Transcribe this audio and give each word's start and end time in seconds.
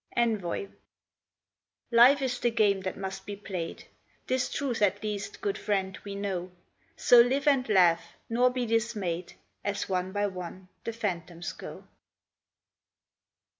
ENVOY 0.17 0.67
Life 1.91 2.23
is 2.23 2.39
the 2.39 2.49
game 2.49 2.81
that 2.81 2.97
must 2.97 3.23
be 3.27 3.35
played: 3.35 3.85
This 4.25 4.49
truth 4.49 4.81
at 4.81 5.03
least, 5.03 5.41
good 5.41 5.59
friend, 5.59 5.95
we 6.03 6.15
know; 6.15 6.49
So 6.97 7.21
live 7.21 7.47
and 7.47 7.69
laugh, 7.69 8.15
nor 8.27 8.49
be 8.49 8.65
dismayed 8.65 9.33
As 9.63 9.87
one 9.87 10.11
by 10.11 10.25
one 10.25 10.69
the 10.85 10.91
phantoms 10.93 11.51
go. 11.53 11.83